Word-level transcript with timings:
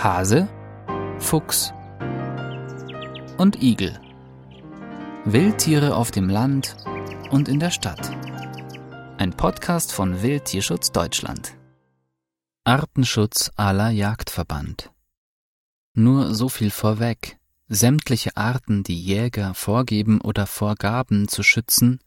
Hase, 0.00 0.48
Fuchs 1.18 1.72
und 3.36 3.60
Igel. 3.60 3.98
Wildtiere 5.24 5.96
auf 5.96 6.12
dem 6.12 6.28
Land 6.28 6.76
und 7.32 7.48
in 7.48 7.58
der 7.58 7.72
Stadt. 7.72 8.08
Ein 9.16 9.32
Podcast 9.32 9.92
von 9.92 10.22
Wildtierschutz 10.22 10.92
Deutschland. 10.92 11.56
Artenschutz 12.62 13.50
aller 13.56 13.90
Jagdverband. 13.90 14.92
Nur 15.94 16.32
so 16.32 16.48
viel 16.48 16.70
vorweg. 16.70 17.36
Sämtliche 17.66 18.36
Arten, 18.36 18.84
die 18.84 19.02
Jäger 19.02 19.52
vorgeben 19.52 20.20
oder 20.20 20.46
vorgaben 20.46 21.26
zu 21.26 21.42
schützen, 21.42 21.98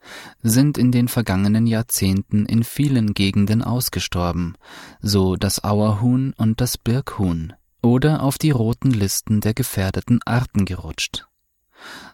sind 0.41 0.77
in 0.77 0.93
den 0.93 1.09
vergangenen 1.09 1.67
Jahrzehnten 1.67 2.45
in 2.45 2.63
vielen 2.63 3.13
Gegenden 3.13 3.61
ausgestorben, 3.61 4.55
so 5.01 5.35
das 5.35 5.65
Auerhuhn 5.65 6.33
und 6.37 6.61
das 6.61 6.77
Birkhuhn, 6.77 7.53
oder 7.81 8.23
auf 8.23 8.37
die 8.37 8.51
roten 8.51 8.91
Listen 8.91 9.41
der 9.41 9.53
gefährdeten 9.53 10.19
Arten 10.25 10.65
gerutscht. 10.65 11.25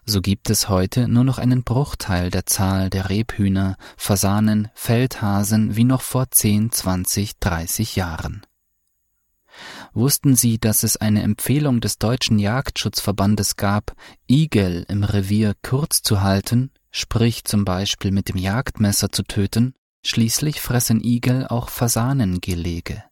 So 0.04 0.22
gibt 0.22 0.48
es 0.48 0.68
heute 0.68 1.08
nur 1.08 1.24
noch 1.24 1.38
einen 1.38 1.62
Bruchteil 1.62 2.30
der 2.30 2.46
Zahl 2.46 2.88
der 2.88 3.10
Rebhühner, 3.10 3.76
Fasanen, 3.96 4.68
Feldhasen 4.74 5.76
wie 5.76 5.84
noch 5.84 6.00
vor 6.00 6.30
10, 6.30 6.72
20, 6.72 7.38
30 7.38 7.96
Jahren. 7.96 8.42
Wussten 9.92 10.36
Sie, 10.36 10.58
dass 10.58 10.84
es 10.84 10.96
eine 10.96 11.22
Empfehlung 11.22 11.80
des 11.80 11.98
Deutschen 11.98 12.38
Jagdschutzverbandes 12.38 13.56
gab, 13.56 13.94
Igel 14.30 14.86
im 14.88 15.02
Revier 15.04 15.54
kurz 15.62 16.02
zu 16.02 16.22
halten, 16.22 16.70
sprich 16.90 17.44
zum 17.44 17.64
Beispiel 17.64 18.12
mit 18.12 18.28
dem 18.28 18.36
Jagdmesser 18.36 19.10
zu 19.10 19.24
töten? 19.24 19.74
Schließlich 20.04 20.60
fressen 20.60 21.02
Igel 21.02 21.46
auch 21.48 21.68
Fasanengelege. 21.68 23.02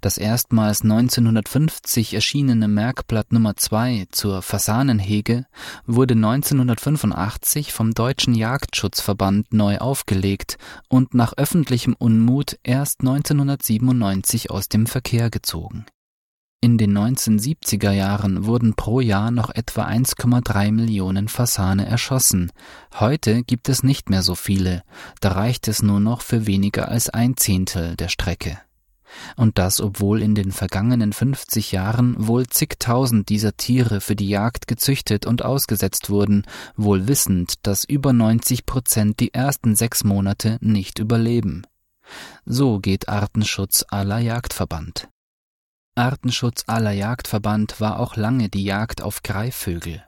Das 0.00 0.18
erstmals 0.18 0.82
1950 0.82 2.14
erschienene 2.14 2.68
Merkblatt 2.68 3.32
Nummer 3.32 3.56
2 3.56 4.06
zur 4.10 4.42
Fasanenhege 4.42 5.46
wurde 5.86 6.14
1985 6.14 7.72
vom 7.72 7.92
Deutschen 7.92 8.34
Jagdschutzverband 8.34 9.52
neu 9.52 9.78
aufgelegt 9.78 10.58
und 10.88 11.14
nach 11.14 11.32
öffentlichem 11.36 11.94
Unmut 11.98 12.58
erst 12.62 13.00
1997 13.00 14.50
aus 14.50 14.68
dem 14.68 14.86
Verkehr 14.86 15.30
gezogen. 15.30 15.86
In 16.62 16.78
den 16.78 16.96
1970er 16.96 17.92
Jahren 17.92 18.46
wurden 18.46 18.74
pro 18.74 19.00
Jahr 19.00 19.30
noch 19.30 19.50
etwa 19.50 19.86
1,3 19.86 20.72
Millionen 20.72 21.28
Fasane 21.28 21.86
erschossen. 21.86 22.50
Heute 22.98 23.44
gibt 23.44 23.68
es 23.68 23.82
nicht 23.82 24.10
mehr 24.10 24.22
so 24.22 24.34
viele, 24.34 24.82
da 25.20 25.32
reicht 25.32 25.68
es 25.68 25.82
nur 25.82 26.00
noch 26.00 26.22
für 26.22 26.46
weniger 26.46 26.88
als 26.88 27.10
ein 27.10 27.36
Zehntel 27.36 27.94
der 27.94 28.08
Strecke. 28.08 28.58
Und 29.36 29.58
das, 29.58 29.80
obwohl 29.80 30.22
in 30.22 30.34
den 30.34 30.52
vergangenen 30.52 31.12
50 31.12 31.72
Jahren 31.72 32.14
wohl 32.18 32.46
zigtausend 32.46 33.28
dieser 33.28 33.56
Tiere 33.56 34.00
für 34.00 34.16
die 34.16 34.28
Jagd 34.28 34.66
gezüchtet 34.66 35.26
und 35.26 35.44
ausgesetzt 35.44 36.10
wurden, 36.10 36.44
wohl 36.76 37.08
wissend, 37.08 37.66
dass 37.66 37.84
über 37.84 38.12
90 38.12 38.66
Prozent 38.66 39.20
die 39.20 39.34
ersten 39.34 39.76
sechs 39.76 40.04
Monate 40.04 40.58
nicht 40.60 40.98
überleben. 40.98 41.66
So 42.44 42.78
geht 42.78 43.08
Artenschutz 43.08 43.84
aller 43.88 44.18
Jagdverband. 44.18 45.08
Artenschutz 45.96 46.64
aller 46.66 46.92
Jagdverband 46.92 47.80
war 47.80 47.98
auch 47.98 48.16
lange 48.16 48.48
die 48.48 48.64
Jagd 48.64 49.02
auf 49.02 49.22
Greifvögel. 49.22 50.04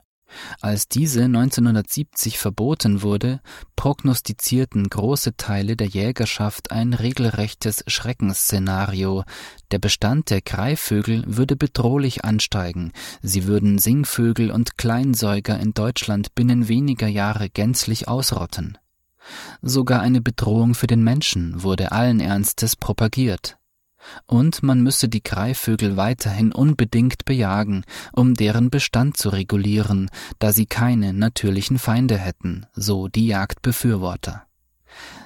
Als 0.61 0.87
diese 0.87 1.23
1970 1.23 2.37
verboten 2.37 3.01
wurde, 3.01 3.41
prognostizierten 3.75 4.89
große 4.89 5.35
Teile 5.37 5.75
der 5.75 5.87
Jägerschaft 5.87 6.71
ein 6.71 6.93
regelrechtes 6.93 7.83
Schreckensszenario. 7.87 9.23
Der 9.71 9.79
Bestand 9.79 10.29
der 10.29 10.41
Greifvögel 10.41 11.23
würde 11.27 11.55
bedrohlich 11.55 12.25
ansteigen, 12.25 12.91
sie 13.21 13.45
würden 13.45 13.79
Singvögel 13.79 14.51
und 14.51 14.77
Kleinsäuger 14.77 15.59
in 15.59 15.73
Deutschland 15.73 16.35
binnen 16.35 16.67
weniger 16.67 17.07
Jahre 17.07 17.49
gänzlich 17.49 18.07
ausrotten. 18.07 18.77
Sogar 19.61 20.01
eine 20.01 20.21
Bedrohung 20.21 20.73
für 20.73 20.87
den 20.87 21.03
Menschen 21.03 21.61
wurde 21.61 21.91
allen 21.91 22.19
Ernstes 22.19 22.75
propagiert 22.75 23.58
und 24.25 24.63
man 24.63 24.81
müsse 24.81 25.09
die 25.09 25.23
Greifvögel 25.23 25.97
weiterhin 25.97 26.51
unbedingt 26.51 27.25
bejagen, 27.25 27.83
um 28.11 28.33
deren 28.33 28.69
Bestand 28.69 29.17
zu 29.17 29.29
regulieren, 29.29 30.09
da 30.39 30.51
sie 30.51 30.65
keine 30.65 31.13
natürlichen 31.13 31.79
Feinde 31.79 32.17
hätten, 32.17 32.65
so 32.73 33.07
die 33.07 33.27
Jagdbefürworter. 33.27 34.45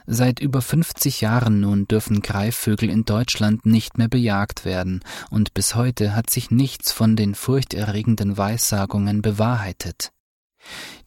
Seit 0.06 0.40
über 0.42 0.62
50 0.62 1.22
Jahren 1.22 1.62
nun 1.62 1.88
dürfen 1.88 2.22
Greifvögel 2.22 2.90
in 2.90 3.06
Deutschland 3.06 3.66
nicht 3.66 3.98
mehr 3.98 4.10
bejagt 4.10 4.66
werden, 4.66 5.02
und 5.30 5.54
bis 5.54 5.76
heute 5.76 6.16
hat 6.16 6.30
sich 6.30 6.52
nichts 6.52 6.92
von 6.92 7.16
den 7.16 7.36
furchterregenden 7.36 8.38
Weissagungen 8.38 9.22
bewahrheitet. 9.22 10.12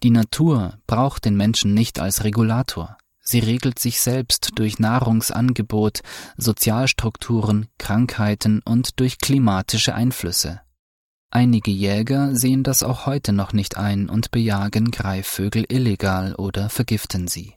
Die 0.03 0.10
Natur 0.10 0.78
braucht 0.87 1.25
den 1.25 1.37
Menschen 1.37 1.75
nicht 1.75 1.98
als 1.98 2.25
Regulator. 2.25 2.97
Sie 3.28 3.41
regelt 3.41 3.81
sich 3.81 4.00
selbst 4.00 4.53
durch 4.54 4.78
Nahrungsangebot, 4.78 6.03
Sozialstrukturen, 6.37 7.66
Krankheiten 7.76 8.62
und 8.64 9.00
durch 9.00 9.19
klimatische 9.19 9.97
Einflüsse. 9.97 10.60
Einige 11.32 11.72
Jäger 11.72 12.36
sehen 12.36 12.62
das 12.62 12.84
auch 12.84 13.04
heute 13.04 13.32
noch 13.32 13.53
nicht 13.53 13.76
ein 13.76 14.09
und 14.09 14.31
bejagen 14.31 14.92
Greifvögel 14.92 15.66
illegal 15.69 16.36
oder 16.36 16.70
vergiften 16.70 17.26
sie. 17.26 17.54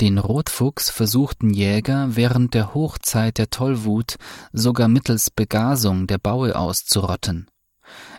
Den 0.00 0.18
Rotfuchs 0.18 0.90
versuchten 0.90 1.50
Jäger 1.50 2.16
während 2.16 2.54
der 2.54 2.74
Hochzeit 2.74 3.38
der 3.38 3.48
Tollwut 3.48 4.16
sogar 4.52 4.88
mittels 4.88 5.30
Begasung 5.30 6.08
der 6.08 6.18
Baue 6.18 6.56
auszurotten. 6.56 7.48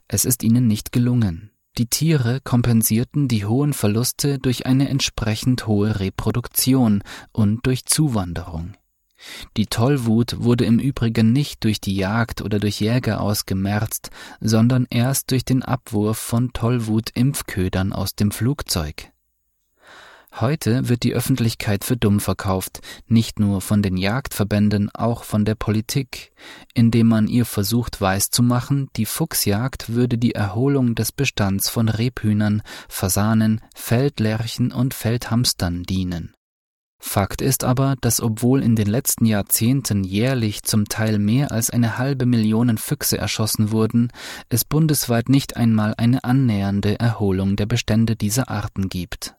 Es 0.07 0.23
ist 0.23 0.41
ihnen 0.41 0.67
nicht 0.67 0.93
gelungen. 0.93 1.51
Die 1.77 1.85
Tiere 1.87 2.41
kompensierten 2.41 3.27
die 3.27 3.45
hohen 3.45 3.73
Verluste 3.73 4.39
durch 4.39 4.65
eine 4.65 4.89
entsprechend 4.89 5.67
hohe 5.67 5.99
Reproduktion 5.99 7.01
und 7.31 7.65
durch 7.65 7.85
Zuwanderung. 7.85 8.73
Die 9.55 9.67
Tollwut 9.67 10.43
wurde 10.43 10.65
im 10.65 10.79
Übrigen 10.79 11.31
nicht 11.31 11.63
durch 11.63 11.79
die 11.79 11.95
Jagd 11.95 12.41
oder 12.41 12.59
durch 12.59 12.81
Jäger 12.81 13.21
ausgemerzt, 13.21 14.09
sondern 14.39 14.87
erst 14.89 15.31
durch 15.31 15.45
den 15.45 15.63
Abwurf 15.63 16.17
von 16.17 16.51
Tollwut-Impfködern 16.53 17.93
aus 17.93 18.15
dem 18.15 18.31
Flugzeug. 18.31 19.11
Heute 20.39 20.87
wird 20.87 21.03
die 21.03 21.13
Öffentlichkeit 21.13 21.83
für 21.83 21.97
dumm 21.97 22.19
verkauft, 22.21 22.79
nicht 23.05 23.39
nur 23.39 23.59
von 23.59 23.81
den 23.81 23.97
Jagdverbänden, 23.97 24.89
auch 24.93 25.23
von 25.23 25.43
der 25.43 25.55
Politik, 25.55 26.31
indem 26.73 27.07
man 27.09 27.27
ihr 27.27 27.45
versucht 27.45 27.99
weiszumachen, 27.99 28.87
die 28.95 29.05
Fuchsjagd 29.05 29.93
würde 29.93 30.17
die 30.17 30.33
Erholung 30.33 30.95
des 30.95 31.11
Bestands 31.11 31.69
von 31.69 31.89
Rebhühnern, 31.89 32.61
Fasanen, 32.87 33.61
Feldlerchen 33.75 34.71
und 34.71 34.93
Feldhamstern 34.93 35.83
dienen. 35.83 36.33
Fakt 37.03 37.41
ist 37.41 37.63
aber, 37.63 37.95
dass 37.99 38.21
obwohl 38.21 38.63
in 38.63 38.75
den 38.75 38.87
letzten 38.87 39.25
Jahrzehnten 39.25 40.03
jährlich 40.03 40.63
zum 40.63 40.85
Teil 40.85 41.17
mehr 41.17 41.51
als 41.51 41.71
eine 41.71 41.97
halbe 41.97 42.25
Million 42.25 42.77
Füchse 42.77 43.17
erschossen 43.17 43.71
wurden, 43.71 44.11
es 44.49 44.63
bundesweit 44.63 45.27
nicht 45.27 45.57
einmal 45.57 45.95
eine 45.97 46.23
annähernde 46.23 46.99
Erholung 46.99 47.55
der 47.55 47.65
Bestände 47.65 48.15
dieser 48.15 48.49
Arten 48.49 48.87
gibt. 48.87 49.35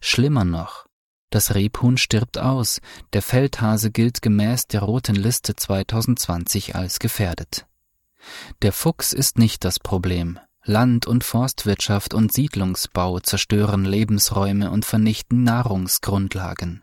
Schlimmer 0.00 0.44
noch, 0.44 0.86
das 1.30 1.54
Rebhuhn 1.54 1.96
stirbt 1.96 2.38
aus, 2.38 2.80
der 3.12 3.22
Feldhase 3.22 3.92
gilt 3.92 4.20
gemäß 4.20 4.66
der 4.66 4.82
roten 4.82 5.14
Liste 5.14 5.54
2020 5.54 6.74
als 6.74 6.98
gefährdet. 6.98 7.66
Der 8.62 8.72
Fuchs 8.72 9.12
ist 9.12 9.38
nicht 9.38 9.64
das 9.64 9.78
Problem. 9.78 10.40
Land- 10.64 11.06
und 11.06 11.22
Forstwirtschaft 11.22 12.14
und 12.14 12.32
Siedlungsbau 12.32 13.20
zerstören 13.20 13.84
Lebensräume 13.84 14.72
und 14.72 14.84
vernichten 14.84 15.44
Nahrungsgrundlagen. 15.44 16.80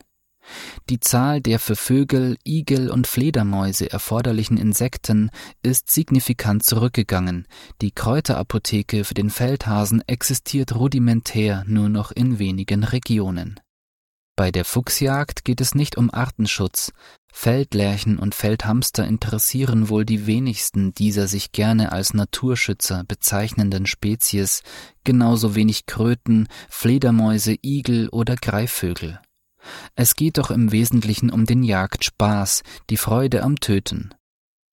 Die 0.88 1.00
Zahl 1.00 1.40
der 1.40 1.58
für 1.58 1.76
Vögel, 1.76 2.36
Igel 2.44 2.90
und 2.90 3.06
Fledermäuse 3.06 3.90
erforderlichen 3.90 4.56
Insekten 4.56 5.30
ist 5.62 5.90
signifikant 5.90 6.64
zurückgegangen. 6.64 7.46
Die 7.80 7.90
Kräuterapotheke 7.90 9.04
für 9.04 9.14
den 9.14 9.30
Feldhasen 9.30 10.02
existiert 10.06 10.74
rudimentär 10.74 11.64
nur 11.66 11.88
noch 11.88 12.10
in 12.12 12.38
wenigen 12.38 12.84
Regionen. 12.84 13.60
Bei 14.38 14.52
der 14.52 14.64
Fuchsjagd 14.64 15.44
geht 15.44 15.60
es 15.60 15.74
nicht 15.74 15.96
um 15.96 16.14
Artenschutz. 16.14 16.92
Feldlerchen 17.32 18.20
und 18.20 18.36
Feldhamster 18.36 19.04
interessieren 19.04 19.88
wohl 19.88 20.04
die 20.04 20.28
wenigsten 20.28 20.94
dieser 20.94 21.26
sich 21.26 21.50
gerne 21.50 21.90
als 21.90 22.14
Naturschützer 22.14 23.02
bezeichnenden 23.02 23.86
Spezies, 23.86 24.62
genauso 25.02 25.56
wenig 25.56 25.86
Kröten, 25.86 26.46
Fledermäuse, 26.68 27.56
Igel 27.62 28.08
oder 28.10 28.36
Greifvögel. 28.36 29.20
Es 29.94 30.14
geht 30.14 30.38
doch 30.38 30.50
im 30.50 30.72
Wesentlichen 30.72 31.30
um 31.30 31.44
den 31.44 31.62
Jagdspaß, 31.62 32.62
die 32.90 32.96
Freude 32.96 33.42
am 33.42 33.60
Töten. 33.60 34.14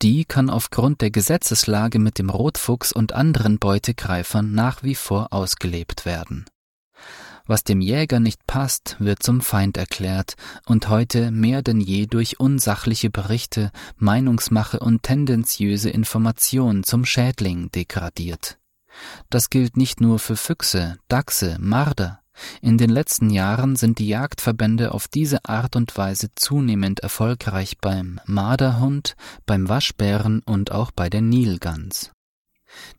Die 0.02 0.26
kann 0.26 0.50
aufgrund 0.50 1.02
der 1.02 1.12
Gesetzeslage 1.12 2.00
mit 2.00 2.20
dem 2.20 2.30
Rotfuchs 2.30 2.92
und 2.92 3.14
anderen 3.14 3.60
Beutegreifern 3.60 4.54
nach 4.54 4.84
wie 4.84 4.96
vor 4.96 5.32
ausgelebt 5.32 6.06
werden. 6.06 6.46
Was 7.48 7.64
dem 7.64 7.80
Jäger 7.80 8.20
nicht 8.20 8.48
passt, 8.48 8.96
wird 9.00 9.22
zum 9.22 9.40
Feind 9.42 9.78
erklärt 9.78 10.34
und 10.66 10.90
heute 10.90 11.30
mehr 11.30 11.62
denn 11.62 11.80
je 11.80 12.08
durch 12.08 12.40
unsachliche 12.40 13.12
Berichte, 13.12 13.72
Meinungsmache 13.98 14.80
und 14.80 15.04
tendenziöse 15.04 15.92
Information 15.92 16.84
zum 16.84 17.06
Schädling 17.06 17.70
degradiert. 17.72 18.58
Das 19.30 19.50
gilt 19.50 19.78
nicht 19.78 20.02
nur 20.02 20.20
für 20.20 20.36
Füchse, 20.36 20.98
Dachse, 21.08 21.58
Marder. 21.60 22.22
In 22.62 22.78
den 22.78 22.90
letzten 22.90 23.30
Jahren 23.30 23.76
sind 23.76 24.00
die 24.00 24.08
Jagdverbände 24.08 24.94
auf 24.94 25.08
diese 25.08 25.46
Art 25.46 25.76
und 25.76 25.98
Weise 25.98 26.30
zunehmend 26.36 27.00
erfolgreich 27.00 27.78
beim 27.80 28.20
Marderhund, 28.26 29.16
beim 29.46 29.70
Waschbären 29.70 30.42
und 30.46 30.72
auch 30.72 30.92
bei 30.92 31.10
der 31.10 31.22
Nilgans. 31.22 32.12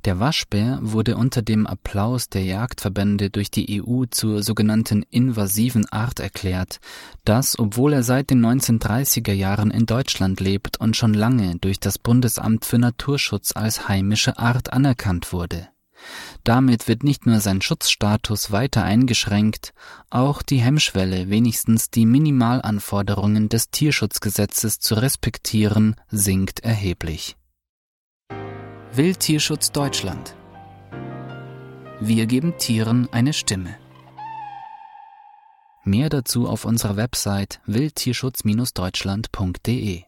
Der 0.04 0.20
Waschbär 0.20 0.78
wurde 0.80 1.16
unter 1.16 1.42
dem 1.42 1.66
Applaus 1.66 2.28
der 2.28 2.44
Jagdverbände 2.44 3.30
durch 3.30 3.50
die 3.50 3.82
EU 3.82 4.04
zur 4.10 4.42
sogenannten 4.42 5.02
invasiven 5.10 5.86
Art 5.90 6.20
erklärt, 6.20 6.78
das, 7.24 7.58
obwohl 7.58 7.92
er 7.92 8.02
seit 8.02 8.30
den 8.30 8.44
1930er 8.44 9.32
Jahren 9.32 9.70
in 9.70 9.86
Deutschland 9.86 10.40
lebt 10.40 10.78
und 10.80 10.96
schon 10.96 11.14
lange 11.14 11.56
durch 11.60 11.80
das 11.80 11.98
Bundesamt 11.98 12.64
für 12.64 12.78
Naturschutz 12.78 13.52
als 13.54 13.88
heimische 13.88 14.38
Art 14.38 14.72
anerkannt 14.72 15.32
wurde. 15.32 15.68
Damit 16.44 16.88
wird 16.88 17.02
nicht 17.02 17.26
nur 17.26 17.40
sein 17.40 17.60
Schutzstatus 17.60 18.52
weiter 18.52 18.84
eingeschränkt, 18.84 19.74
auch 20.10 20.42
die 20.42 20.58
Hemmschwelle, 20.58 21.28
wenigstens 21.28 21.90
die 21.90 22.06
Minimalanforderungen 22.06 23.48
des 23.48 23.70
Tierschutzgesetzes 23.70 24.78
zu 24.78 24.94
respektieren, 24.94 25.96
sinkt 26.08 26.60
erheblich. 26.60 27.36
Wildtierschutz 28.92 29.72
Deutschland. 29.72 30.36
Wir 32.00 32.26
geben 32.26 32.56
Tieren 32.58 33.08
eine 33.12 33.32
Stimme. 33.32 33.76
Mehr 35.84 36.08
dazu 36.08 36.48
auf 36.48 36.64
unserer 36.64 36.96
Website 36.96 37.60
wildtierschutz-deutschland.de 37.66 40.05